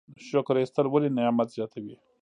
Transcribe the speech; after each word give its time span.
شکر 0.29 0.55
ایستل 0.59 0.85
ولې 0.89 1.09
نعمت 1.17 1.47
زیاتوي؟ 1.55 1.95